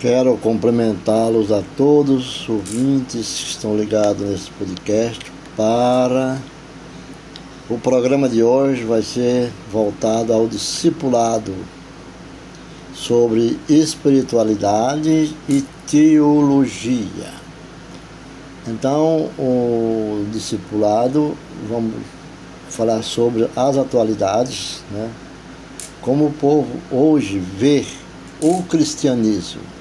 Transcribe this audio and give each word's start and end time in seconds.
Quero 0.00 0.36
cumprimentá-los 0.36 1.50
a 1.50 1.60
todos 1.76 2.42
os 2.42 2.48
ouvintes 2.48 3.26
que 3.26 3.50
estão 3.50 3.76
ligados 3.76 4.24
nesse 4.24 4.48
podcast 4.52 5.32
para 5.56 6.38
o 7.68 7.76
programa 7.78 8.28
de 8.28 8.40
hoje 8.40 8.84
vai 8.84 9.02
ser 9.02 9.50
voltado 9.72 10.32
ao 10.32 10.46
discipulado 10.46 11.52
sobre 12.94 13.58
espiritualidade 13.68 15.34
e 15.48 15.64
teologia. 15.90 17.32
Então, 18.68 19.28
o 19.36 20.24
discipulado, 20.32 21.36
vamos 21.68 21.94
falar 22.70 23.02
sobre 23.02 23.50
as 23.56 23.76
atualidades, 23.76 24.80
né? 24.92 25.10
como 26.00 26.26
o 26.26 26.32
povo 26.32 26.78
hoje 26.88 27.40
vê 27.40 27.84
o 28.40 28.62
cristianismo. 28.62 29.77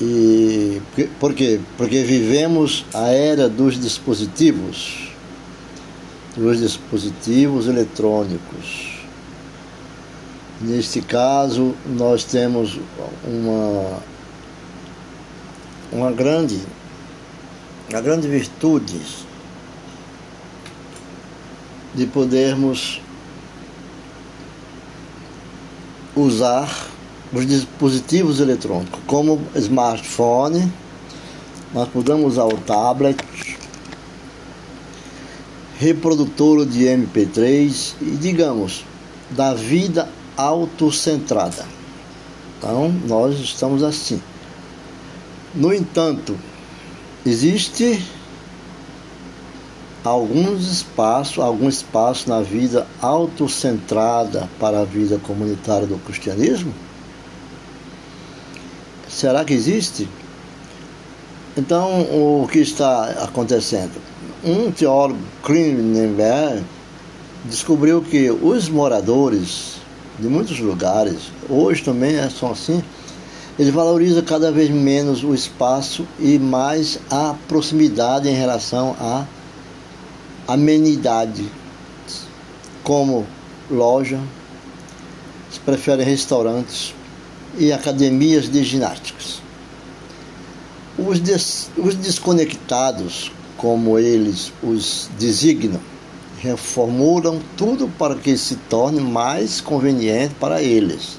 E 0.00 0.80
por 1.18 1.34
quê? 1.34 1.60
Porque 1.76 2.04
vivemos 2.04 2.84
a 2.94 3.08
era 3.08 3.48
dos 3.48 3.80
dispositivos, 3.80 5.12
dos 6.36 6.60
dispositivos 6.60 7.66
eletrônicos. 7.66 8.98
Neste 10.60 11.00
caso, 11.00 11.74
nós 11.84 12.22
temos 12.22 12.78
uma, 13.24 13.98
uma 15.90 16.12
grande, 16.12 16.60
uma 17.90 18.00
grande 18.00 18.28
virtude 18.28 19.00
de 21.94 22.06
podermos 22.06 23.00
usar 26.14 26.88
os 27.32 27.46
dispositivos 27.46 28.40
eletrônicos, 28.40 29.00
como 29.06 29.40
smartphone, 29.54 30.72
nós 31.74 31.88
podemos 31.88 32.32
usar 32.32 32.46
o 32.46 32.56
tablet, 32.58 33.18
reprodutor 35.78 36.66
de 36.66 36.84
MP3 36.84 37.94
e, 38.00 38.10
digamos, 38.16 38.84
da 39.30 39.54
vida 39.54 40.08
autocentrada. 40.36 41.66
Então, 42.58 42.90
nós 43.06 43.38
estamos 43.38 43.82
assim. 43.82 44.20
No 45.54 45.72
entanto, 45.72 46.36
existe 47.24 48.02
alguns 50.02 50.70
espaços, 50.70 51.38
algum 51.38 51.68
espaço 51.68 52.28
na 52.28 52.40
vida 52.40 52.86
autocentrada 53.00 54.48
para 54.58 54.80
a 54.80 54.84
vida 54.84 55.18
comunitária 55.18 55.86
do 55.86 55.98
cristianismo? 55.98 56.72
Será 59.18 59.44
que 59.44 59.52
existe? 59.52 60.08
Então, 61.56 62.02
o 62.02 62.46
que 62.46 62.60
está 62.60 63.24
acontecendo? 63.24 64.00
Um 64.44 64.70
teólogo, 64.70 65.18
Klinenberg, 65.42 66.62
descobriu 67.44 68.00
que 68.00 68.30
os 68.30 68.68
moradores 68.68 69.78
de 70.20 70.28
muitos 70.28 70.60
lugares, 70.60 71.32
hoje 71.50 71.82
também 71.82 72.14
é 72.14 72.30
são 72.30 72.52
assim, 72.52 72.80
ele 73.58 73.72
valoriza 73.72 74.22
cada 74.22 74.52
vez 74.52 74.70
menos 74.70 75.24
o 75.24 75.34
espaço 75.34 76.06
e 76.20 76.38
mais 76.38 77.00
a 77.10 77.34
proximidade 77.48 78.28
em 78.28 78.34
relação 78.34 78.94
à 79.00 79.26
amenidade, 80.46 81.44
como 82.84 83.26
loja, 83.68 84.20
se 85.50 85.58
prefere 85.58 86.04
restaurantes 86.04 86.94
e 87.56 87.72
academias 87.72 88.50
de 88.50 88.62
ginásticas. 88.62 89.40
Os, 90.98 91.20
des, 91.20 91.70
os 91.76 91.94
desconectados, 91.94 93.30
como 93.56 93.98
eles 93.98 94.52
os 94.62 95.08
designam, 95.18 95.80
reformulam 96.40 97.40
tudo 97.56 97.88
para 97.88 98.14
que 98.14 98.36
se 98.36 98.56
torne 98.56 99.00
mais 99.00 99.60
conveniente 99.60 100.34
para 100.34 100.62
eles. 100.62 101.18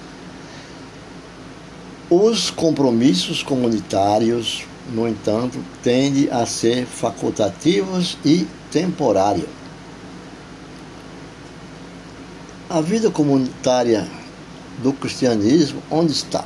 Os 2.10 2.50
compromissos 2.50 3.44
comunitários, 3.44 4.66
no 4.92 5.08
entanto, 5.08 5.60
tendem 5.84 6.30
a 6.32 6.46
ser 6.46 6.86
facultativos 6.86 8.18
e 8.26 8.48
temporários. 8.72 9.48
A 12.70 12.82
vida 12.82 13.10
comunitária 13.10 14.08
do 14.82 14.94
cristianismo, 14.94 15.82
onde 15.90 16.12
está? 16.12 16.46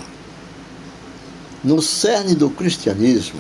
No 1.64 1.82
cerne 1.82 2.36
do 2.36 2.50
cristianismo, 2.50 3.40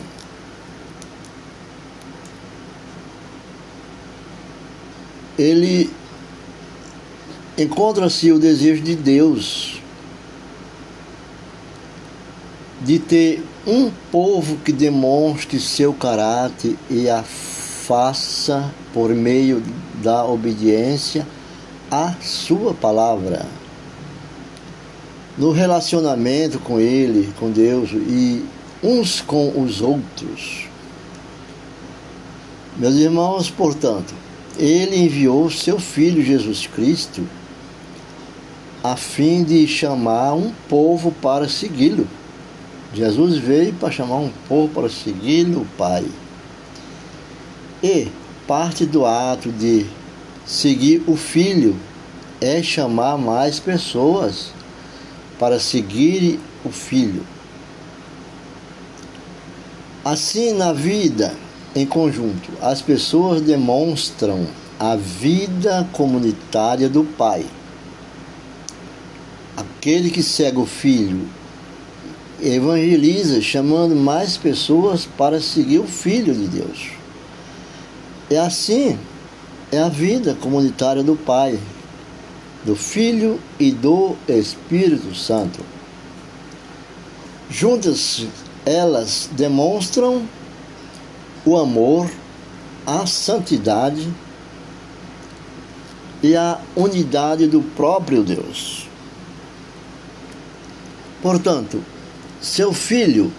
ele 5.37 5.89
encontra-se 7.57 8.31
o 8.31 8.39
desejo 8.39 8.81
de 8.81 8.95
Deus 8.95 9.81
de 12.81 12.99
ter 12.99 13.43
um 13.65 13.89
povo 14.11 14.57
que 14.57 14.71
demonstre 14.71 15.59
seu 15.59 15.93
caráter 15.93 16.75
e 16.89 17.09
a 17.09 17.23
faça 17.23 18.73
por 18.93 19.13
meio 19.13 19.63
da 20.01 20.25
obediência 20.25 21.25
à 21.89 22.13
sua 22.21 22.73
palavra. 22.73 23.45
No 25.37 25.51
relacionamento 25.51 26.59
com 26.59 26.79
ele, 26.79 27.33
com 27.39 27.49
Deus 27.49 27.89
e 27.91 28.45
uns 28.83 29.21
com 29.21 29.61
os 29.61 29.81
outros. 29.81 30.67
Meus 32.77 32.95
irmãos, 32.95 33.49
portanto, 33.49 34.13
ele 34.57 34.97
enviou 34.97 35.49
seu 35.49 35.79
Filho 35.79 36.23
Jesus 36.23 36.67
Cristo 36.67 37.25
a 38.83 38.95
fim 38.95 39.43
de 39.43 39.65
chamar 39.67 40.33
um 40.33 40.51
povo 40.67 41.11
para 41.21 41.47
segui-lo. 41.47 42.05
Jesus 42.93 43.37
veio 43.37 43.73
para 43.73 43.89
chamar 43.89 44.17
um 44.17 44.31
povo 44.47 44.73
para 44.73 44.89
segui-lo, 44.89 45.61
o 45.61 45.65
Pai. 45.77 46.05
E 47.81 48.07
parte 48.45 48.85
do 48.85 49.05
ato 49.05 49.51
de 49.51 49.85
seguir 50.45 51.01
o 51.07 51.15
Filho 51.15 51.75
é 52.41 52.61
chamar 52.61 53.17
mais 53.17 53.59
pessoas 53.59 54.51
para 55.39 55.59
seguir 55.59 56.39
o 56.63 56.69
Filho. 56.69 57.25
Assim, 60.03 60.53
na 60.53 60.73
vida, 60.73 61.33
em 61.75 61.85
conjunto, 61.85 62.51
as 62.61 62.81
pessoas 62.81 63.41
demonstram 63.41 64.45
a 64.79 64.95
vida 64.95 65.87
comunitária 65.93 66.89
do 66.89 67.03
Pai. 67.03 67.45
Aquele 69.55 70.09
que 70.09 70.21
segue 70.21 70.59
o 70.59 70.65
Filho 70.65 71.27
evangeliza, 72.41 73.41
chamando 73.41 73.95
mais 73.95 74.35
pessoas 74.35 75.07
para 75.17 75.39
seguir 75.39 75.79
o 75.79 75.87
Filho 75.87 76.33
de 76.33 76.47
Deus. 76.47 76.89
É 78.29 78.37
assim, 78.37 78.97
é 79.71 79.79
a 79.79 79.87
vida 79.87 80.35
comunitária 80.35 81.01
do 81.01 81.15
Pai, 81.15 81.57
do 82.65 82.75
Filho 82.75 83.39
e 83.59 83.71
do 83.71 84.15
Espírito 84.27 85.13
Santo. 85.13 85.59
Juntas, 87.49 88.25
elas 88.65 89.29
demonstram 89.33 90.27
o 91.45 91.57
amor, 91.57 92.09
a 92.85 93.05
santidade 93.05 94.11
e 96.21 96.35
a 96.35 96.59
unidade 96.75 97.47
do 97.47 97.61
próprio 97.61 98.23
Deus. 98.23 98.87
Portanto, 101.21 101.83
seu 102.41 102.73
filho 102.73 103.31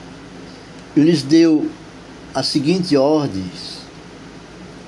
lhes 0.95 1.23
deu 1.23 1.71
a 2.35 2.43
seguinte 2.43 2.97
ordem, 2.97 3.45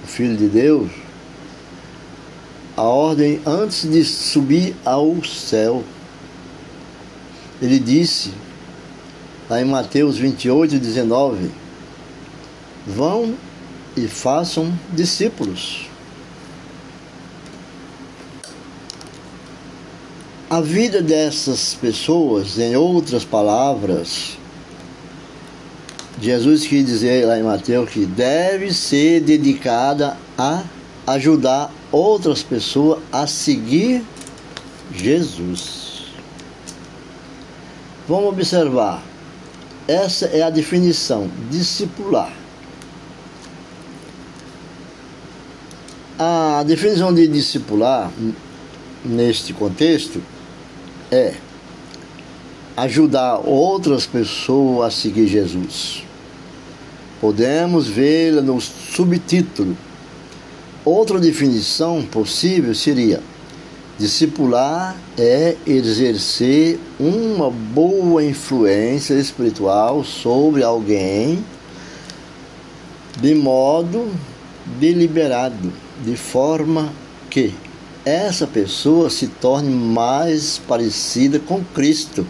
o 0.04 0.06
filho 0.06 0.36
de 0.36 0.46
Deus, 0.46 0.90
a 2.76 2.82
ordem 2.82 3.40
antes 3.46 3.90
de 3.90 4.04
subir 4.04 4.76
ao 4.84 5.24
céu. 5.24 5.82
Ele 7.60 7.78
disse, 7.78 8.32
lá 9.48 9.60
em 9.60 9.64
Mateus 9.64 10.18
28, 10.18 10.78
19, 10.78 11.50
Vão 12.86 13.34
e 13.96 14.06
façam 14.06 14.72
discípulos. 14.92 15.88
A 20.48 20.60
vida 20.60 21.02
dessas 21.02 21.74
pessoas, 21.74 22.56
em 22.58 22.76
outras 22.76 23.24
palavras, 23.24 24.38
Jesus 26.20 26.64
quis 26.66 26.86
dizer 26.86 27.26
lá 27.26 27.38
em 27.38 27.42
Mateus 27.42 27.90
que 27.90 28.06
deve 28.06 28.72
ser 28.72 29.20
dedicada 29.20 30.16
a 30.38 30.62
ajudar 31.06 31.72
outras 31.92 32.42
pessoas 32.42 32.98
a 33.12 33.26
seguir 33.26 34.02
Jesus. 34.94 36.06
Vamos 38.08 38.30
observar. 38.30 39.02
Essa 39.86 40.26
é 40.26 40.42
a 40.42 40.50
definição, 40.50 41.30
discipular. 41.50 42.32
A 46.18 46.64
definição 46.66 47.12
de 47.14 47.28
discipular, 47.28 48.10
neste 49.04 49.52
contexto, 49.52 50.20
é 51.10 51.34
ajudar 52.76 53.36
outras 53.38 54.06
pessoas 54.06 54.86
a 54.86 54.90
seguir 54.90 55.28
Jesus. 55.28 56.02
Podemos 57.20 57.86
vê-la 57.86 58.42
no 58.42 58.60
subtítulo. 58.60 59.76
Outra 60.86 61.18
definição 61.18 62.00
possível 62.00 62.72
seria: 62.72 63.20
discipular 63.98 64.96
é 65.18 65.56
exercer 65.66 66.78
uma 66.96 67.50
boa 67.50 68.24
influência 68.24 69.14
espiritual 69.14 70.04
sobre 70.04 70.62
alguém 70.62 71.44
de 73.20 73.34
modo 73.34 74.12
deliberado 74.78 75.72
de 76.04 76.16
forma 76.16 76.92
que 77.28 77.52
essa 78.04 78.46
pessoa 78.46 79.10
se 79.10 79.26
torne 79.26 79.74
mais 79.74 80.56
parecida 80.68 81.40
com 81.40 81.64
Cristo. 81.74 82.24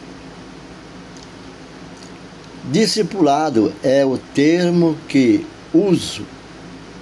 Discipulado 2.73 3.71
é 3.83 4.03
o 4.03 4.17
termo 4.17 4.97
que 5.07 5.45
uso 5.75 6.36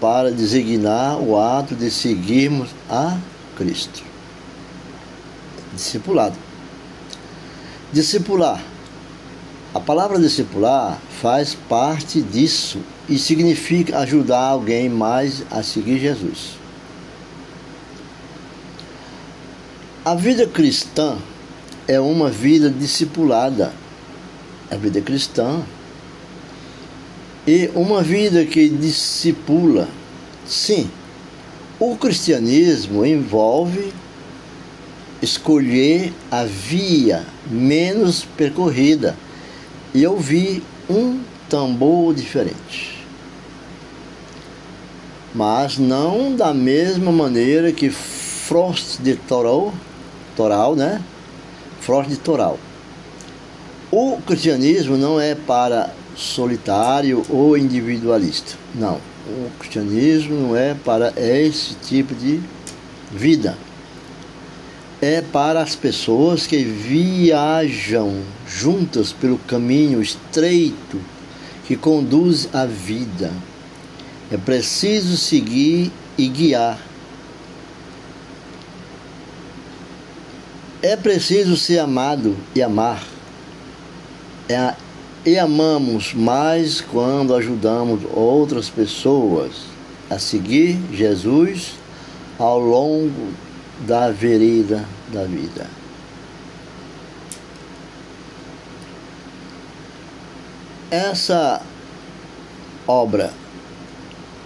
para 0.05 0.31
designar 0.31 1.19
o 1.19 1.41
ato 1.41 1.75
de 1.75 1.91
seguirmos 1.91 2.69
a 2.91 3.17
Cristo. 3.57 4.03
Discipulado. 5.73 6.37
Discipular. 7.91 8.63
A 9.73 9.81
palavra 9.81 10.19
discipular 10.19 11.01
faz 11.23 11.55
parte 11.55 12.21
disso 12.21 12.81
e 13.09 13.19
significa 13.19 13.99
ajudar 14.01 14.41
alguém 14.41 14.91
mais 14.91 15.43
a 15.51 15.63
seguir 15.63 15.99
Jesus. 15.99 16.59
A 20.05 20.15
vida 20.15 20.47
cristã 20.47 21.17
é 21.89 21.99
uma 21.99 22.29
vida 22.29 22.69
discipulada. 22.69 23.73
A 24.71 24.77
vida 24.77 25.01
cristã 25.01 25.63
e 27.47 27.71
uma 27.75 28.03
vida 28.03 28.45
que 28.45 28.69
discipula. 28.69 29.89
Sim, 30.47 30.91
o 31.79 31.97
cristianismo 31.97 33.05
envolve 33.05 33.93
escolher 35.23 36.13
a 36.31 36.45
via 36.45 37.25
menos 37.51 38.25
percorrida 38.37 39.17
e 39.95 40.07
ouvir 40.07 40.63
um 40.89 41.21
tambor 41.49 42.15
diferente 42.15 42.95
mas 45.35 45.79
não 45.79 46.35
da 46.37 46.55
mesma 46.55 47.11
maneira 47.11 47.73
que 47.73 47.91
Frost 47.91 49.01
de 49.01 49.17
Toral, 49.17 49.75
Toral, 50.37 50.77
né? 50.77 51.03
Frost 51.81 52.09
de 52.09 52.17
Toral. 52.17 52.59
O 53.91 54.19
cristianismo 54.25 54.97
não 54.97 55.21
é 55.21 55.35
para 55.35 55.93
solitário 56.17 57.25
ou 57.29 57.57
individualista. 57.57 58.57
Não. 58.75 59.01
O 59.27 59.51
cristianismo 59.59 60.49
não 60.49 60.57
é 60.57 60.75
para 60.75 61.13
esse 61.17 61.75
tipo 61.75 62.15
de 62.15 62.41
vida. 63.11 63.57
É 65.01 65.21
para 65.21 65.63
as 65.63 65.75
pessoas 65.75 66.47
que 66.47 66.63
viajam 66.63 68.23
juntas 68.47 69.13
pelo 69.13 69.39
caminho 69.39 70.01
estreito 70.03 71.01
que 71.67 71.77
conduz 71.77 72.49
à 72.53 72.67
vida 72.67 73.33
é 74.31 74.37
preciso 74.37 75.17
seguir 75.17 75.93
e 76.17 76.27
guiar. 76.29 76.79
É 80.83 80.97
preciso 80.97 81.57
ser 81.57 81.79
amado 81.79 82.37
e 82.55 82.63
amar. 82.63 83.03
É, 84.49 84.75
e 85.25 85.39
amamos 85.39 86.13
mais 86.13 86.83
quando 86.83 87.35
ajudamos 87.35 88.01
outras 88.13 88.69
pessoas 88.69 89.53
a 90.11 90.19
seguir 90.19 90.79
Jesus 90.93 91.77
ao 92.39 92.61
longo 92.61 93.33
da 93.87 94.11
vereda 94.11 94.85
da 95.11 95.25
vida. 95.25 95.67
Essa 100.91 101.63
obra 102.87 103.33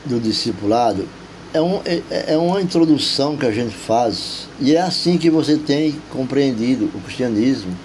do 0.05 0.21
discipulado 0.21 1.09
é, 1.53 1.61
um, 1.61 1.81
é, 1.85 2.03
é 2.35 2.37
uma 2.37 2.63
introdução 2.63 3.37
que 3.37 3.47
a 3.47 3.51
gente 3.51 3.75
faz 3.75 4.49
e 4.61 4.77
é 4.77 4.81
assim 4.81 5.19
que 5.19 5.29
você 5.29 5.57
tem 5.57 6.01
compreendido 6.11 6.87
o 6.95 7.01
cristianismo 7.01 7.77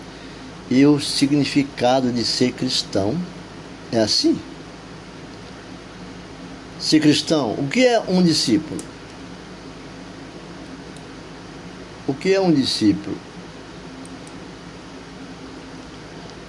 e 0.70 0.86
o 0.86 1.00
significado 1.00 2.12
de 2.12 2.24
ser 2.24 2.52
cristão. 2.52 3.18
É 3.92 4.00
assim. 4.00 4.40
Ser 6.80 7.00
cristão, 7.00 7.54
o 7.54 7.68
que 7.68 7.86
é 7.86 8.00
um 8.02 8.22
discípulo? 8.22 8.82
O 12.08 12.14
que 12.14 12.34
é 12.34 12.42
um 12.42 12.52
discípulo? 12.52 13.16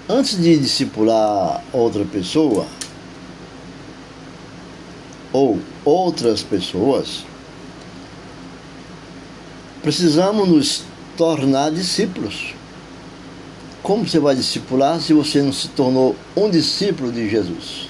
Antes 0.09 0.37
de 0.37 0.59
discipular 0.59 1.63
outra 1.73 2.05
pessoa, 2.05 2.67
ou 5.33 5.61
outras 5.85 6.43
pessoas, 6.43 7.25
precisamos 9.83 10.49
nos 10.49 10.83
tornar 11.17 11.71
discípulos. 11.71 12.55
Como 13.85 14.09
você 14.09 14.19
vai 14.19 14.35
discipular 14.35 14.99
se 14.99 15.13
você 15.13 15.43
não 15.43 15.53
se 15.53 15.69
tornou 15.69 16.17
um 16.35 16.49
discípulo 16.49 17.13
de 17.13 17.29
Jesus? 17.29 17.87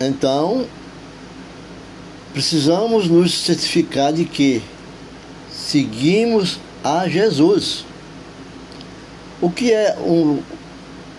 Então, 0.00 0.66
precisamos 2.32 3.06
nos 3.06 3.32
certificar 3.32 4.12
de 4.12 4.24
que 4.24 4.60
seguimos 5.52 6.58
a 6.82 7.06
Jesus. 7.06 7.84
O 9.40 9.48
que 9.48 9.70
é 9.70 9.96
um, 10.00 10.42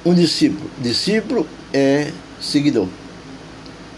um 0.05 0.13
discípulo? 0.13 0.69
Discípulo 0.81 1.47
é 1.71 2.11
seguidor. 2.41 2.89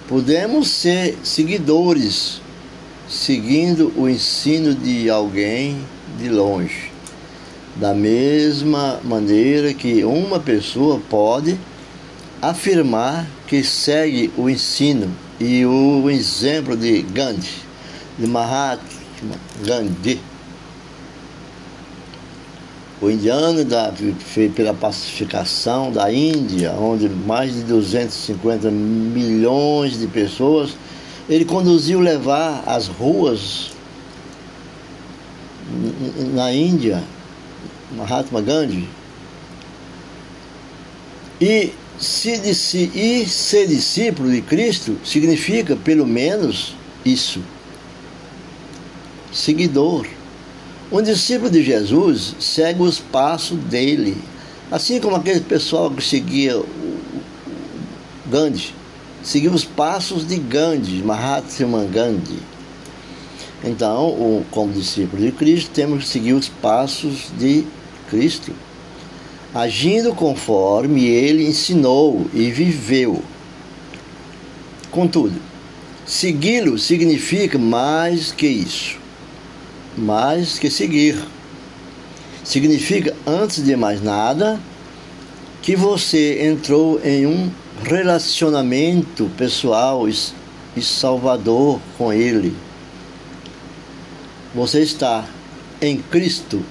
Podemos 0.08 0.68
ser 0.68 1.18
seguidores, 1.24 2.40
seguindo 3.10 3.92
o 3.98 4.08
ensino 4.08 4.76
de 4.76 5.10
alguém 5.10 5.84
de 6.20 6.30
longe. 6.30 6.95
Da 7.76 7.94
mesma 7.94 9.02
maneira 9.04 9.74
que 9.74 10.04
uma 10.06 10.40
pessoa 10.40 11.02
pode 11.10 11.60
afirmar 12.42 13.28
que 13.48 13.64
segue 13.64 14.32
o 14.38 14.50
ensino 14.50 15.12
e 15.40 15.66
o 15.66 16.10
exemplo 16.10 16.78
de 16.78 17.02
Gandhi, 17.02 17.52
de 18.18 18.28
Mahatma 18.28 19.36
Gandhi. 19.66 20.22
O 23.02 23.10
indiano 23.10 23.66
da, 23.66 23.94
pela 24.56 24.74
pacificação 24.74 25.92
da 25.92 26.12
Índia, 26.12 26.72
onde 26.80 27.10
mais 27.10 27.54
de 27.54 27.64
250 27.64 28.72
milhões 28.72 30.00
de 30.00 30.08
pessoas, 30.08 30.78
ele 31.30 31.44
conduziu 31.44 32.00
levar 32.00 32.64
as 32.66 32.88
ruas 32.88 33.72
na 36.34 36.54
Índia, 36.54 37.04
Mahatma 37.96 38.42
Gandhi, 38.42 38.88
e, 41.40 41.74
se, 42.00 42.92
e 42.94 43.26
ser 43.28 43.68
discípulo 43.68 44.32
de 44.32 44.42
Cristo 44.42 44.98
significa 45.04 45.76
pelo 45.76 46.06
menos 46.06 46.76
isso, 47.04 47.42
seguidor 49.32 50.06
um 50.92 51.02
discípulo 51.02 51.50
de 51.50 51.64
Jesus 51.64 52.36
segue 52.40 52.84
os 52.84 53.00
passos 53.00 53.58
dele, 53.58 54.16
assim 54.72 55.00
como 55.00 55.16
aquele 55.16 55.40
pessoal 55.40 55.90
que 55.90 56.04
seguia 56.04 56.62
Gandhi, 58.30 58.72
seguia 59.24 59.50
os 59.52 59.66
passos 59.66 60.28
de 60.28 60.38
Gandhi, 60.38 61.02
Mahatma 61.02 61.86
Gandhi. 61.86 62.38
Então, 63.64 64.46
como 64.52 64.74
discípulo 64.74 65.24
de 65.24 65.32
Cristo, 65.32 65.72
temos 65.74 66.04
que 66.04 66.10
seguir 66.10 66.34
os 66.34 66.50
passos 66.50 67.32
de 67.36 67.66
Cristo, 68.10 68.52
agindo 69.54 70.14
conforme 70.14 71.06
ele 71.06 71.48
ensinou 71.48 72.28
e 72.34 72.52
viveu. 72.52 73.24
Contudo, 74.92 75.40
segui-lo 76.06 76.78
significa 76.78 77.58
mais 77.58 78.32
que 78.32 78.48
isso 78.48 79.06
mais 79.98 80.60
que 80.60 80.70
seguir. 80.70 81.18
Significa, 82.44 83.16
antes 83.26 83.64
de 83.64 83.76
mais 83.76 84.02
nada, 84.02 84.60
que 85.62 85.76
você 85.76 86.46
entrou 86.46 87.00
em 87.04 87.26
um 87.26 87.50
relacionamento 87.84 89.30
pessoal 89.38 90.08
e 90.08 90.82
salvador 90.82 91.80
com 91.98 92.14
Ele. 92.14 92.56
Você 94.54 94.82
está 94.82 95.26
em 95.82 95.98
Cristo, 95.98 96.64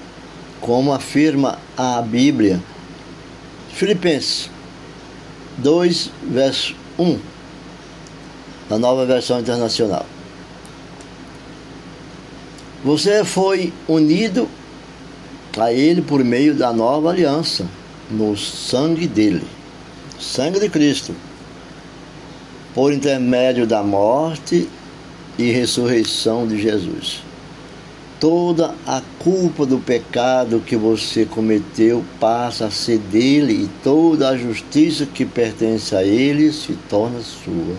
como 0.64 0.94
afirma 0.94 1.58
a 1.76 2.00
Bíblia. 2.00 2.58
Filipenses 3.74 4.48
2, 5.58 6.10
verso 6.22 6.74
1, 6.98 7.18
na 8.70 8.78
nova 8.78 9.04
versão 9.04 9.38
internacional. 9.38 10.06
Você 12.82 13.22
foi 13.26 13.74
unido 13.86 14.48
a 15.58 15.70
Ele 15.70 16.00
por 16.00 16.24
meio 16.24 16.54
da 16.54 16.72
nova 16.72 17.10
aliança, 17.10 17.66
no 18.10 18.34
sangue 18.34 19.06
dele, 19.06 19.44
sangue 20.18 20.60
de 20.60 20.70
Cristo, 20.70 21.14
por 22.74 22.90
intermédio 22.90 23.66
da 23.66 23.82
morte 23.82 24.66
e 25.38 25.50
ressurreição 25.50 26.48
de 26.48 26.58
Jesus. 26.58 27.33
Toda 28.24 28.74
a 28.86 29.02
culpa 29.18 29.66
do 29.66 29.78
pecado 29.78 30.62
que 30.66 30.76
você 30.76 31.26
cometeu 31.26 32.02
passa 32.18 32.64
a 32.64 32.70
ser 32.70 32.96
dele 32.96 33.64
e 33.64 33.70
toda 33.82 34.30
a 34.30 34.34
justiça 34.34 35.04
que 35.04 35.26
pertence 35.26 35.94
a 35.94 36.02
ele 36.02 36.50
se 36.50 36.72
torna 36.88 37.20
sua. 37.20 37.76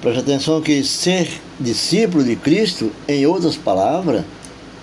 Preste 0.00 0.20
atenção 0.20 0.60
que 0.60 0.84
ser 0.84 1.28
discípulo 1.58 2.22
de 2.22 2.36
Cristo, 2.36 2.92
em 3.08 3.26
outras 3.26 3.56
palavras, 3.56 4.24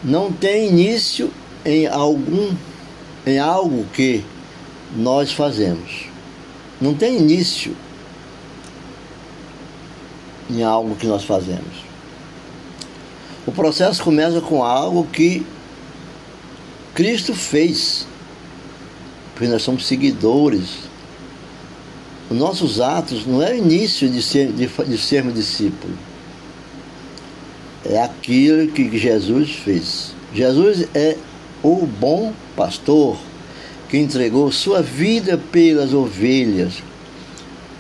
não 0.04 0.34
tem 0.34 0.68
início 0.68 1.32
em 1.64 1.88
algum 1.88 2.54
em 3.26 3.40
algo 3.40 3.86
que 3.94 4.22
nós 4.98 5.32
fazemos. 5.32 6.08
Não 6.82 6.94
tem 6.94 7.16
início 7.16 7.74
em 10.50 10.64
algo 10.64 10.96
que 10.96 11.08
nós 11.08 11.24
fazemos. 11.24 11.86
O 13.46 13.52
processo 13.52 14.04
começa 14.04 14.42
com 14.42 14.64
algo 14.64 15.06
que 15.06 15.46
Cristo 16.94 17.34
fez, 17.34 18.08
porque 19.34 19.48
nós 19.48 19.62
somos 19.62 19.86
seguidores 19.86 20.86
os 22.30 22.38
nossos 22.38 22.82
atos 22.82 23.26
não 23.26 23.42
é 23.42 23.52
o 23.52 23.58
início 23.58 24.10
de, 24.10 24.22
ser, 24.22 24.52
de, 24.52 24.68
de 24.68 24.98
sermos 24.98 25.36
discípulos. 25.36 25.96
É 27.86 28.02
aquilo 28.02 28.68
que 28.72 28.98
Jesus 28.98 29.52
fez. 29.52 30.12
Jesus 30.34 30.88
é 30.96 31.18
o 31.62 31.86
bom 31.86 32.34
pastor 32.56 33.18
que 33.88 33.98
entregou 33.98 34.52
sua 34.52 34.82
vida 34.82 35.38
pelas 35.52 35.94
ovelhas. 35.94 36.82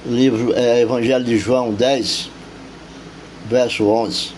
Livro 0.05 0.53
é, 0.55 0.81
Evangelho 0.81 1.25
de 1.25 1.39
João 1.39 1.73
10, 1.73 2.29
verso 3.49 3.85
11. 3.85 4.29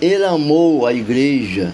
Ele 0.00 0.24
amou 0.24 0.86
a 0.86 0.92
igreja 0.92 1.72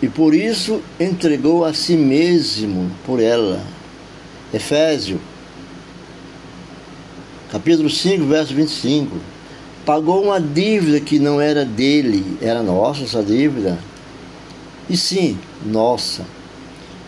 e 0.00 0.08
por 0.08 0.34
isso 0.34 0.80
entregou 0.98 1.64
a 1.64 1.72
si 1.72 1.96
mesmo 1.96 2.90
por 3.04 3.20
ela. 3.20 3.62
Efésio 4.52 5.20
capítulo 7.50 7.88
5, 7.88 8.24
verso 8.24 8.54
25. 8.54 9.16
Pagou 9.84 10.22
uma 10.22 10.40
dívida 10.40 11.00
que 11.00 11.18
não 11.18 11.40
era 11.40 11.64
dele, 11.64 12.36
era 12.42 12.62
nossa 12.62 13.04
essa 13.04 13.22
dívida. 13.22 13.78
E 14.88 14.96
sim, 14.96 15.38
nossa. 15.64 16.24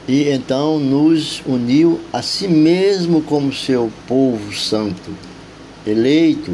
E 0.09 0.29
então 0.29 0.79
nos 0.79 1.43
uniu 1.47 2.01
a 2.13 2.23
si 2.23 2.49
mesmo 2.49 3.23
como 3.23 3.53
seu 3.53 3.93
povo 4.07 4.53
santo, 4.55 5.11
eleito. 5.87 6.53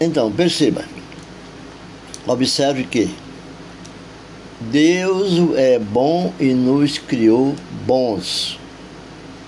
Então, 0.00 0.30
perceba, 0.30 0.84
observe 2.26 2.84
que 2.84 3.08
Deus 4.60 5.56
é 5.56 5.78
bom 5.78 6.32
e 6.40 6.52
nos 6.52 6.98
criou 6.98 7.54
bons. 7.86 8.58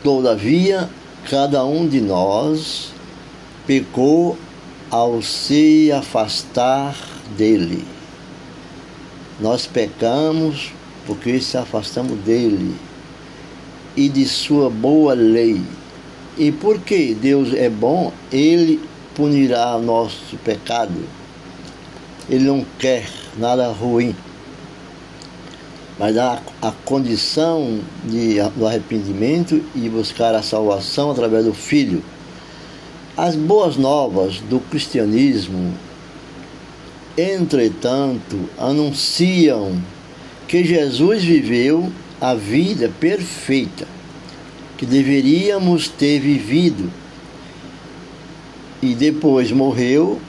Todavia, 0.04 0.88
cada 1.28 1.64
um 1.64 1.88
de 1.88 2.00
nós 2.00 2.92
pecou 3.66 4.38
ao 4.90 5.20
se 5.20 5.90
afastar 5.90 6.94
dele. 7.36 7.84
Nós 9.40 9.66
pecamos 9.66 10.72
porque 11.06 11.40
se 11.40 11.56
afastamos 11.56 12.18
dele 12.20 12.74
e 13.96 14.08
de 14.08 14.26
sua 14.26 14.70
boa 14.70 15.14
lei. 15.14 15.62
E 16.38 16.52
porque 16.52 17.14
Deus 17.14 17.52
é 17.54 17.68
bom, 17.68 18.12
ele 18.30 18.80
punirá 19.16 19.76
nosso 19.78 20.36
pecado. 20.44 21.04
Ele 22.28 22.44
não 22.44 22.64
quer 22.78 23.08
nada 23.36 23.66
ruim 23.72 24.14
mas 25.98 26.16
a, 26.16 26.40
a 26.60 26.72
condição 26.84 27.80
de, 28.04 28.36
do 28.54 28.66
arrependimento 28.66 29.62
e 29.74 29.88
buscar 29.88 30.34
a 30.34 30.42
salvação 30.42 31.10
através 31.10 31.44
do 31.44 31.54
Filho. 31.54 32.02
As 33.16 33.34
boas 33.34 33.76
novas 33.76 34.40
do 34.40 34.60
cristianismo, 34.60 35.72
entretanto, 37.16 38.38
anunciam 38.58 39.80
que 40.46 40.64
Jesus 40.64 41.24
viveu 41.24 41.90
a 42.20 42.34
vida 42.34 42.92
perfeita 43.00 43.86
que 44.76 44.84
deveríamos 44.84 45.88
ter 45.88 46.20
vivido 46.20 46.92
e 48.82 48.94
depois 48.94 49.50
morreu 49.52 50.20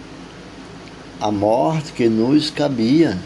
a 1.20 1.32
morte 1.32 1.92
que 1.92 2.08
nos 2.08 2.50
cabia. 2.50 3.18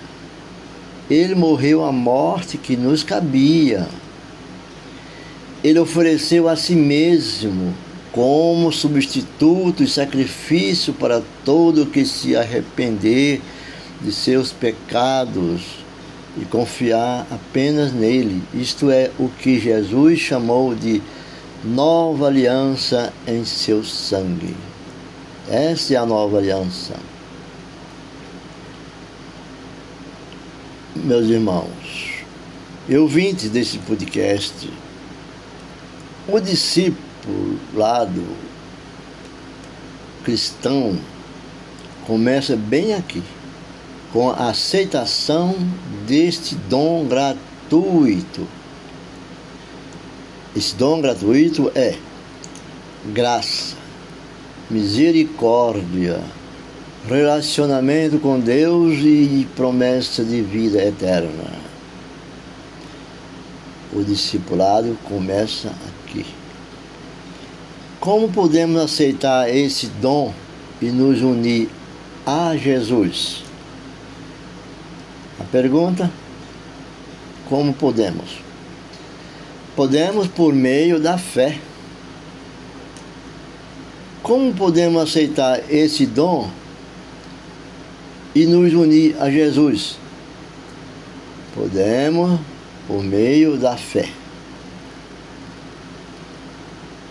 Ele 1.10 1.36
morreu 1.36 1.84
a 1.84 1.92
morte 1.92 2.58
que 2.58 2.78
nos 2.78 3.04
cabia. 3.04 3.88
Ele 5.64 5.78
ofereceu 5.78 6.48
a 6.48 6.56
si 6.56 6.76
mesmo 6.76 7.74
como 8.12 8.72
substituto 8.72 9.84
e 9.84 9.88
sacrifício 9.88 10.94
para 10.94 11.22
todo 11.46 11.86
que 11.86 12.06
se 12.06 12.36
arrepender 12.36 13.42
de 14.02 14.12
seus 14.12 14.52
pecados 14.52 15.62
e 16.40 16.46
confiar 16.46 17.28
apenas 17.30 17.94
nele. 17.94 18.42
Isto 18.54 18.90
é 18.90 19.12
o 19.20 19.30
que 19.30 19.60
Jesus 19.60 20.20
chamou 20.20 20.74
de 20.74 21.02
nova 21.64 22.28
aliança 22.28 23.14
em 23.28 23.46
seu 23.46 23.84
sangue. 23.84 24.56
Essa 25.50 25.94
é 25.94 25.98
a 25.98 26.06
nova 26.06 26.38
aliança. 26.38 26.96
meus 31.04 31.28
irmãos, 31.28 32.24
eu 32.88 33.08
vim 33.08 33.34
desse 33.34 33.80
podcast, 33.80 34.72
o 36.28 36.40
discipulado 36.40 38.24
cristão 40.24 40.98
começa 42.06 42.56
bem 42.56 42.94
aqui, 42.94 43.24
com 44.14 44.30
a 44.30 44.50
aceitação 44.50 45.56
deste 46.06 46.56
dom 46.56 47.08
gratuito. 47.08 48.48
Esse 50.56 50.76
dom 50.76 51.02
gratuito 51.02 51.72
é 51.74 51.98
graça, 53.06 53.76
misericórdia, 54.72 56.22
relacionamento 57.08 58.18
com 58.20 58.40
Deus 58.40 58.98
e 59.00 59.48
promessa 59.56 60.24
de 60.24 60.42
vida 60.42 60.82
eterna. 60.82 61.52
O 63.94 64.02
discipulado 64.04 64.98
começa 65.04 65.70
aqui. 65.90 66.26
Como 68.00 68.30
podemos 68.30 68.82
aceitar 68.82 69.54
esse 69.54 69.88
dom 69.88 70.34
e 70.82 70.86
nos 70.86 71.22
unir 71.22 71.70
a 72.26 72.56
Jesus? 72.56 73.44
A 75.40 75.44
pergunta: 75.44 76.10
como 77.50 77.74
podemos? 77.74 78.40
Podemos 79.76 80.28
por 80.28 80.54
meio 80.54 81.00
da 81.00 81.18
fé. 81.18 81.60
Como 84.24 84.54
podemos 84.54 85.02
aceitar 85.02 85.62
esse 85.70 86.06
dom 86.06 86.50
e 88.36 88.46
nos 88.46 88.74
unir 88.74 89.16
a 89.20 89.30
Jesus? 89.30 89.98
Podemos 91.56 92.40
por 92.88 93.04
meio 93.04 93.58
da 93.58 93.76
fé. 93.76 94.10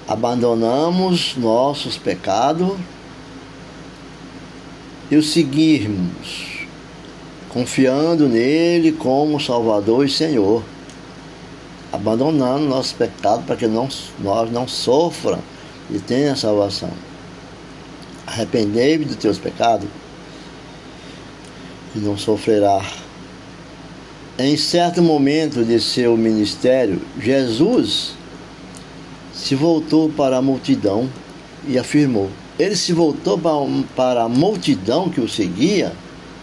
Abandonamos 0.06 1.36
nossos 1.36 1.96
pecados 1.96 2.76
e 5.10 5.16
o 5.16 5.22
seguirmos 5.22 6.50
confiando 7.50 8.28
nele 8.28 8.92
como 8.92 9.40
Salvador 9.40 10.06
e 10.06 10.08
Senhor, 10.08 10.62
abandonando 11.92 12.64
nossos 12.64 12.92
pecados 12.92 13.44
para 13.44 13.56
que 13.56 13.66
não, 13.66 13.88
nós 14.20 14.50
não 14.52 14.68
sofram 14.68 15.40
e 15.92 15.98
tenha 15.98 16.36
salvação. 16.36 16.90
Arrependei-me 18.26 19.04
dos 19.04 19.16
teus 19.16 19.38
pecados 19.38 19.88
e 21.94 21.98
não 21.98 22.16
sofrerá. 22.16 22.80
Em 24.38 24.56
certo 24.56 25.02
momento 25.02 25.64
de 25.64 25.80
seu 25.80 26.16
ministério, 26.16 27.00
Jesus 27.20 28.12
se 29.34 29.54
voltou 29.54 30.08
para 30.10 30.38
a 30.38 30.42
multidão 30.42 31.08
e 31.66 31.78
afirmou: 31.78 32.30
Ele 32.58 32.76
se 32.76 32.92
voltou 32.92 33.38
para 33.96 34.22
a 34.22 34.28
multidão 34.28 35.10
que 35.10 35.20
o 35.20 35.28
seguia, 35.28 35.92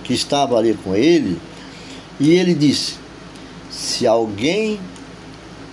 que 0.03 0.13
estava 0.13 0.57
ali 0.57 0.77
com 0.83 0.95
ele, 0.95 1.39
e 2.19 2.31
ele 2.31 2.53
disse: 2.53 2.95
Se 3.69 4.05
alguém 4.05 4.79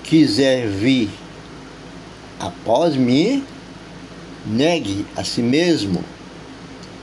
quiser 0.02 0.66
vir 0.68 1.10
após 2.38 2.94
mim, 2.94 3.44
negue 4.46 5.06
a 5.16 5.24
si 5.24 5.42
mesmo, 5.42 6.04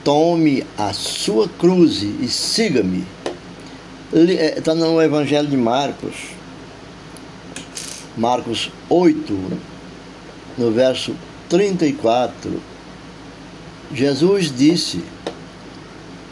tome 0.03 0.65
a 0.77 0.93
sua 0.93 1.47
cruz 1.47 2.01
e 2.01 2.27
siga-me. 2.27 3.05
Está 4.13 4.71
é, 4.71 4.75
no 4.75 5.01
Evangelho 5.01 5.47
de 5.47 5.57
Marcos, 5.57 6.15
Marcos 8.17 8.69
8, 8.89 9.59
no 10.57 10.71
verso 10.71 11.15
34. 11.49 12.61
Jesus 13.93 14.53
disse, 14.55 15.03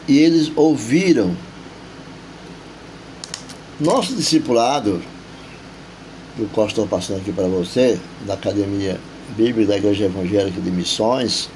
e 0.08 0.18
eles 0.18 0.52
ouviram. 0.56 1.36
Nosso 3.80 4.14
discipulado, 4.14 5.02
do 6.36 6.50
qual 6.52 6.68
estou 6.68 6.86
passando 6.86 7.20
aqui 7.20 7.32
para 7.32 7.48
você, 7.48 7.98
da 8.26 8.34
Academia 8.34 9.00
Bíblia 9.36 9.68
da 9.68 9.78
Igreja 9.78 10.06
Evangélica 10.06 10.60
de 10.60 10.72
Missões, 10.72 11.50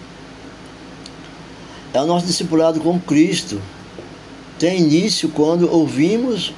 é 1.94 2.02
o 2.02 2.06
nosso 2.06 2.26
discipulado 2.26 2.80
com 2.80 3.00
Cristo. 3.00 3.62
Tem 4.58 4.80
início 4.80 5.30
quando 5.30 5.72
ouvimos 5.72 6.54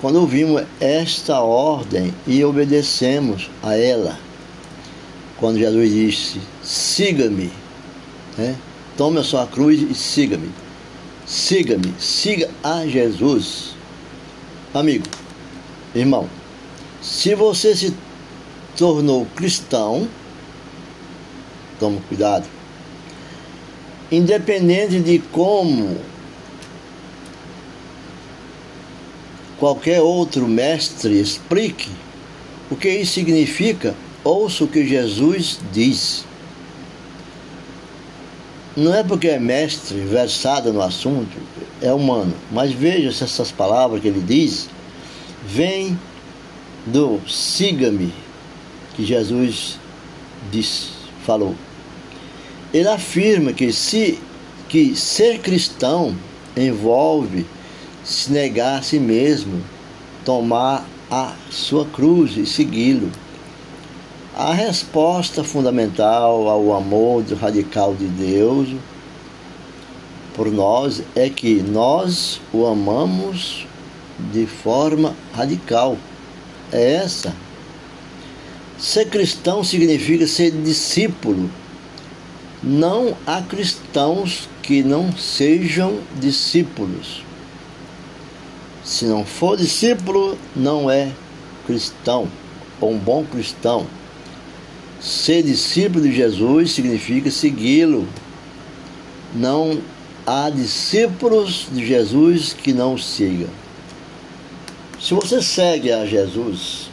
quando 0.00 0.16
ouvimos 0.16 0.62
esta 0.80 1.40
ordem 1.40 2.14
e 2.26 2.42
obedecemos 2.42 3.50
a 3.62 3.76
ela. 3.76 4.18
Quando 5.36 5.58
Jesus 5.58 5.92
disse: 5.92 6.40
"Siga-me", 6.62 7.50
né? 8.38 8.56
Tome 8.96 9.18
a 9.18 9.22
sua 9.22 9.46
cruz 9.46 9.80
e 9.82 9.94
siga-me. 9.94 10.50
Siga-me, 11.26 11.94
siga 11.98 12.50
a 12.62 12.86
Jesus. 12.86 13.74
Amigo, 14.74 15.04
irmão, 15.94 16.28
se 17.02 17.34
você 17.34 17.76
se 17.76 17.94
tornou 18.80 19.26
cristão, 19.36 20.08
tome 21.78 22.00
cuidado, 22.08 22.48
independente 24.10 24.98
de 25.00 25.18
como 25.18 25.98
qualquer 29.58 30.00
outro 30.00 30.48
mestre 30.48 31.20
explique 31.20 31.90
o 32.70 32.76
que 32.76 32.88
isso 32.88 33.12
significa, 33.12 33.94
ouça 34.24 34.64
o 34.64 34.68
que 34.68 34.86
Jesus 34.86 35.60
diz. 35.70 36.24
Não 38.74 38.94
é 38.94 39.04
porque 39.04 39.28
é 39.28 39.38
mestre, 39.38 40.00
versado 40.00 40.72
no 40.72 40.80
assunto, 40.80 41.36
é 41.82 41.92
humano, 41.92 42.32
mas 42.50 42.72
veja 42.72 43.12
se 43.12 43.24
essas 43.24 43.52
palavras 43.52 44.00
que 44.00 44.08
ele 44.08 44.22
diz 44.22 44.70
vêm 45.44 45.98
do 46.86 47.20
siga-me 47.28 48.10
que 49.00 49.06
Jesus 49.06 49.78
disse, 50.52 50.90
falou. 51.24 51.54
Ele 52.72 52.88
afirma 52.88 53.52
que 53.52 53.72
se 53.72 54.18
que 54.68 54.94
ser 54.94 55.40
cristão 55.40 56.14
envolve 56.56 57.44
se 58.04 58.30
negar 58.30 58.78
a 58.78 58.82
si 58.82 59.00
mesmo, 59.00 59.60
tomar 60.24 60.86
a 61.10 61.32
sua 61.50 61.84
cruz 61.86 62.36
e 62.36 62.46
segui-lo. 62.46 63.10
A 64.36 64.52
resposta 64.52 65.42
fundamental 65.42 66.48
ao 66.48 66.72
amor 66.72 67.24
radical 67.40 67.94
de 67.94 68.06
Deus 68.06 68.68
por 70.36 70.52
nós 70.52 71.02
é 71.16 71.28
que 71.28 71.62
nós 71.62 72.40
o 72.52 72.64
amamos 72.66 73.66
de 74.32 74.46
forma 74.46 75.14
radical. 75.34 75.96
É 76.72 76.94
essa. 76.94 77.34
Ser 78.80 79.10
cristão 79.10 79.62
significa 79.62 80.26
ser 80.26 80.52
discípulo. 80.52 81.50
Não 82.62 83.14
há 83.26 83.42
cristãos 83.42 84.48
que 84.62 84.82
não 84.82 85.14
sejam 85.14 85.98
discípulos. 86.18 87.22
Se 88.82 89.04
não 89.04 89.22
for 89.22 89.58
discípulo, 89.58 90.38
não 90.56 90.90
é 90.90 91.12
cristão, 91.66 92.26
ou 92.80 92.94
um 92.94 92.98
bom 92.98 93.22
cristão. 93.22 93.86
Ser 94.98 95.42
discípulo 95.42 96.02
de 96.02 96.14
Jesus 96.14 96.72
significa 96.72 97.30
segui-lo. 97.30 98.08
Não 99.34 99.78
há 100.26 100.48
discípulos 100.48 101.66
de 101.70 101.86
Jesus 101.86 102.54
que 102.54 102.72
não 102.72 102.94
o 102.94 102.98
sigam. 102.98 103.50
Se 104.98 105.12
você 105.12 105.42
segue 105.42 105.92
a 105.92 106.06
Jesus 106.06 106.89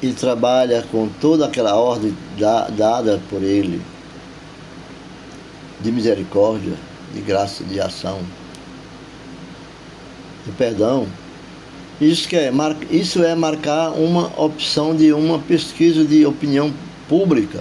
e 0.00 0.12
trabalha 0.12 0.84
com 0.90 1.08
toda 1.20 1.46
aquela 1.46 1.74
ordem 1.74 2.16
dada 2.76 3.20
por 3.28 3.42
Ele, 3.42 3.80
de 5.80 5.90
misericórdia, 5.90 6.74
de 7.14 7.20
graça, 7.20 7.64
de 7.64 7.80
ação, 7.80 8.20
de 10.46 10.52
perdão, 10.52 11.06
isso, 12.00 12.28
é, 12.36 12.52
isso 12.90 13.24
é 13.24 13.34
marcar 13.34 13.90
uma 13.90 14.30
opção 14.40 14.94
de 14.94 15.12
uma 15.12 15.38
pesquisa 15.40 16.04
de 16.04 16.24
opinião 16.24 16.72
pública 17.08 17.60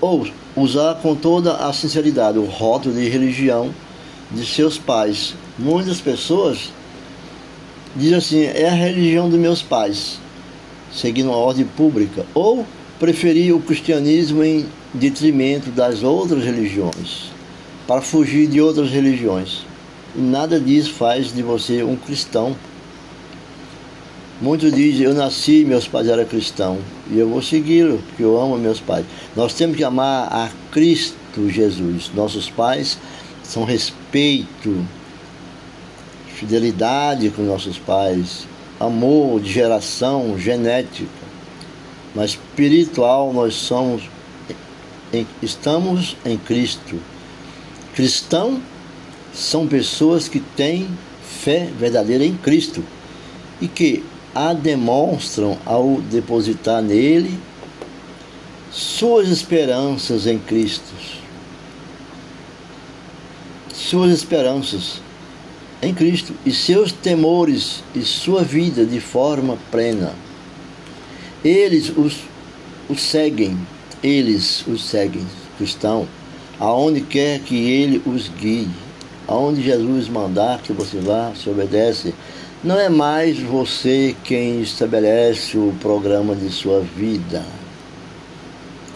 ou 0.00 0.28
usar 0.54 0.94
com 0.96 1.16
toda 1.16 1.56
a 1.56 1.72
sinceridade 1.72 2.38
o 2.38 2.44
rótulo 2.44 2.94
de 2.94 3.08
religião 3.08 3.74
de 4.30 4.46
seus 4.46 4.78
pais. 4.78 5.34
Muitas 5.58 6.00
pessoas 6.00 6.72
dizem 7.96 8.18
assim: 8.18 8.42
é 8.44 8.68
a 8.68 8.74
religião 8.74 9.28
dos 9.28 9.38
meus 9.38 9.60
pais, 9.60 10.20
seguindo 10.92 11.30
a 11.30 11.36
ordem 11.36 11.64
pública, 11.64 12.24
ou 12.34 12.66
preferir 12.98 13.54
o 13.54 13.60
cristianismo 13.60 14.42
em 14.42 14.66
detrimento 14.92 15.70
das 15.70 16.02
outras 16.02 16.44
religiões, 16.44 17.30
para 17.86 18.00
fugir 18.00 18.48
de 18.48 18.60
outras 18.60 18.90
religiões. 18.90 19.66
E 20.16 20.20
nada 20.20 20.58
disso 20.58 20.92
faz 20.94 21.32
de 21.32 21.42
você 21.42 21.82
um 21.82 21.96
cristão 21.96 22.56
Muitos 24.40 24.72
dizem, 24.72 25.04
eu 25.04 25.14
nasci, 25.14 25.64
meus 25.64 25.88
pais 25.88 26.06
eram 26.06 26.24
cristãos, 26.24 26.78
e 27.10 27.18
eu 27.18 27.28
vou 27.28 27.42
segui-lo, 27.42 27.98
porque 27.98 28.22
eu 28.22 28.40
amo 28.40 28.56
meus 28.56 28.78
pais. 28.78 29.04
Nós 29.34 29.52
temos 29.52 29.76
que 29.76 29.82
amar 29.82 30.28
a 30.32 30.48
Cristo 30.70 31.50
Jesus. 31.50 32.12
Nossos 32.14 32.48
pais 32.48 32.96
são 33.42 33.64
respeito, 33.64 34.86
fidelidade 36.28 37.30
com 37.30 37.42
nossos 37.42 37.78
pais, 37.78 38.46
amor 38.78 39.40
de 39.40 39.52
geração, 39.52 40.38
genética. 40.38 41.08
Mas 42.14 42.30
espiritual 42.30 43.32
nós 43.32 43.54
somos, 43.54 44.02
estamos 45.42 46.16
em 46.24 46.36
Cristo. 46.36 47.00
Cristão 47.94 48.60
são 49.32 49.66
pessoas 49.66 50.28
que 50.28 50.40
têm 50.40 50.88
fé 51.22 51.68
verdadeira 51.78 52.24
em 52.24 52.36
Cristo 52.36 52.82
e 53.60 53.68
que 53.68 54.04
a 54.34 54.52
demonstram 54.52 55.58
ao 55.64 56.00
depositar 56.02 56.82
nele 56.82 57.38
suas 58.70 59.28
esperanças 59.28 60.26
em 60.26 60.38
Cristo. 60.38 60.92
Suas 63.72 64.12
esperanças 64.12 65.00
em 65.80 65.94
Cristo 65.94 66.32
e 66.44 66.52
seus 66.52 66.92
temores 66.92 67.82
e 67.94 68.02
sua 68.02 68.42
vida 68.42 68.84
de 68.84 69.00
forma 69.00 69.56
plena. 69.70 70.12
Eles 71.44 71.92
os, 71.96 72.16
os 72.88 73.00
seguem, 73.00 73.56
eles 74.02 74.66
os 74.66 74.84
seguem, 74.84 75.24
cristão, 75.56 76.08
aonde 76.58 77.00
quer 77.00 77.40
que 77.40 77.56
ele 77.56 78.02
os 78.04 78.28
guie, 78.28 78.68
aonde 79.26 79.62
Jesus 79.62 80.08
mandar 80.08 80.60
que 80.60 80.72
você 80.72 80.98
vá, 80.98 81.32
se 81.34 81.48
obedece 81.48 82.12
não 82.62 82.76
é 82.76 82.88
mais 82.88 83.38
você 83.38 84.16
quem 84.24 84.60
estabelece 84.60 85.56
o 85.56 85.72
programa 85.80 86.34
de 86.34 86.50
sua 86.50 86.80
vida, 86.80 87.46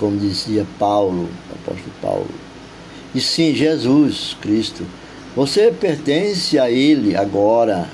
como 0.01 0.19
dizia 0.19 0.67
Paulo, 0.81 1.29
apóstolo 1.49 1.93
Paulo. 2.01 2.31
E 3.15 3.21
sim, 3.21 3.55
Jesus 3.55 4.37
Cristo. 4.41 4.85
Você 5.35 5.73
pertence 5.73 6.59
a 6.59 6.71
Ele 6.71 7.17
agora. 7.17 7.89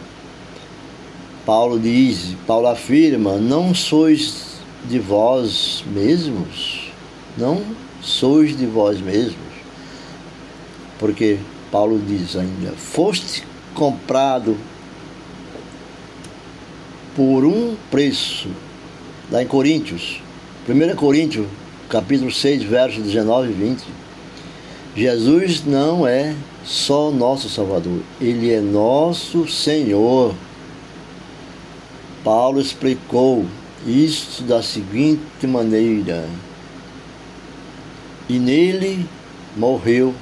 Paulo 1.47 1.79
diz, 1.79 2.35
Paulo 2.47 2.67
afirma: 2.67 3.37
não 3.37 3.73
sois 3.75 4.59
de 4.89 4.99
vós 4.99 5.85
mesmos, 5.87 6.91
não 7.37 7.63
sois 8.03 8.57
de 8.57 8.67
vós 8.67 9.01
mesmos. 9.01 9.37
Porque 10.99 11.39
Paulo 11.71 12.01
diz 12.05 12.35
ainda: 12.35 12.73
foste 12.73 13.45
comprado 13.73 14.59
por 17.15 17.45
um 17.45 17.77
preço. 17.91 18.49
Lá 19.31 19.43
em 19.43 19.47
Coríntios, 19.47 20.21
1 20.69 20.97
Coríntios, 20.97 21.47
capítulo 21.89 22.33
6, 22.33 22.63
versos 22.65 23.05
19 23.05 23.51
e 23.51 23.53
20. 23.53 23.85
Jesus 24.97 25.65
não 25.65 26.07
é 26.07 26.35
só 26.69 27.11
nosso 27.11 27.49
Salvador, 27.49 28.03
ele 28.21 28.53
é 28.53 28.61
nosso 28.61 29.49
Senhor. 29.49 30.35
Paulo 32.23 32.61
explicou 32.61 33.47
isso 33.87 34.43
da 34.43 34.63
seguinte 34.63 35.47
maneira: 35.47 36.29
e 38.29 38.39
nele 38.39 39.09
morreu, 39.57 40.15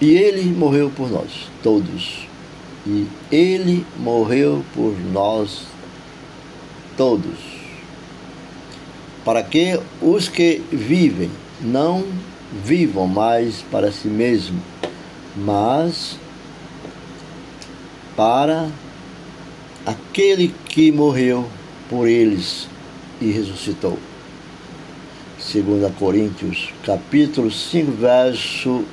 e 0.00 0.10
ele 0.10 0.42
morreu 0.42 0.90
por 0.90 1.08
nós, 1.08 1.30
todos. 1.62 2.26
E 2.84 3.06
ele 3.30 3.86
morreu 3.96 4.64
por 4.74 4.92
nós 5.12 5.68
todos. 6.96 7.38
Para 9.24 9.44
que 9.44 9.78
os 10.02 10.26
que 10.26 10.62
vivem 10.72 11.30
não 11.60 12.04
vivam 12.64 13.06
mais 13.06 13.62
para 13.70 13.92
si 13.92 14.08
mesmos, 14.08 14.62
mas 15.38 16.18
para 18.16 18.68
aquele 19.86 20.52
que 20.66 20.90
morreu 20.90 21.48
por 21.88 22.08
eles 22.08 22.68
e 23.20 23.30
ressuscitou. 23.30 23.98
2 25.38 25.92
Coríntios, 25.94 26.70
capítulo 26.84 27.50
5, 27.50 27.92
verso 27.92 28.84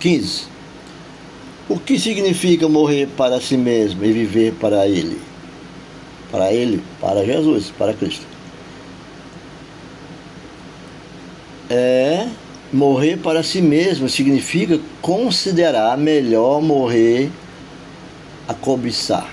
15. 0.00 0.46
O 1.68 1.78
que 1.78 1.98
significa 1.98 2.68
morrer 2.68 3.08
para 3.16 3.40
si 3.40 3.56
mesmo 3.56 4.04
e 4.04 4.12
viver 4.12 4.52
para 4.54 4.86
ele? 4.86 5.20
Para 6.30 6.52
ele, 6.52 6.82
para 7.00 7.24
Jesus, 7.24 7.72
para 7.78 7.94
Cristo. 7.94 8.26
É 11.70 12.28
morrer 12.72 13.18
para 13.18 13.42
si 13.42 13.60
mesmo 13.60 14.08
significa 14.08 14.80
considerar 15.00 15.96
melhor 15.98 16.62
morrer 16.62 17.30
a 18.48 18.54
cobiçar. 18.54 19.28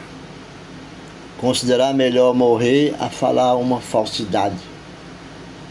Considerar 1.39 1.93
melhor 1.93 2.33
morrer 2.33 2.93
a 2.99 3.09
falar 3.09 3.55
uma 3.55 3.79
falsidade 3.79 4.69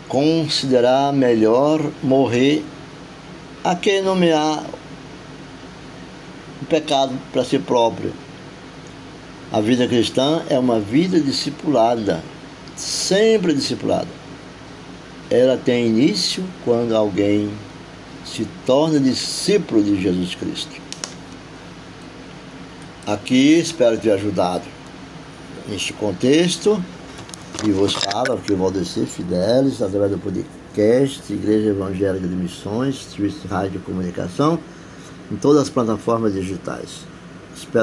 considerar 0.08 1.12
melhor 1.12 1.80
morrer 2.02 2.64
a 3.62 3.76
quem 3.76 4.02
nomear 4.02 4.64
o 6.62 6.64
pecado 6.64 7.14
para 7.32 7.44
si 7.44 7.58
próprio. 7.58 8.12
A 9.52 9.60
vida 9.60 9.86
cristã 9.86 10.42
é 10.48 10.58
uma 10.58 10.80
vida 10.80 11.20
discipulada, 11.20 12.22
sempre 12.74 13.52
discipulada. 13.52 14.17
Ela 15.30 15.56
tem 15.56 15.86
início 15.86 16.42
quando 16.64 16.94
alguém 16.94 17.50
se 18.24 18.46
torna 18.64 18.98
discípulo 18.98 19.82
de 19.82 20.00
Jesus 20.00 20.34
Cristo. 20.34 20.80
Aqui 23.06 23.58
espero 23.58 23.98
ter 23.98 24.12
ajudado 24.12 24.64
neste 25.68 25.92
contexto. 25.92 26.82
E 27.66 27.70
vos 27.72 27.92
fala 27.94 28.36
que 28.36 28.54
Valdecir 28.54 29.06
Fidelis, 29.06 29.82
através 29.82 30.12
do 30.12 30.18
podcast 30.18 31.32
Igreja 31.32 31.70
Evangélica 31.70 32.28
de 32.28 32.34
Missões, 32.34 33.08
de 33.16 33.48
Rádio 33.48 33.80
Comunicação, 33.80 34.58
em 35.30 35.36
todas 35.36 35.62
as 35.62 35.68
plataformas 35.68 36.34
digitais. 36.34 37.00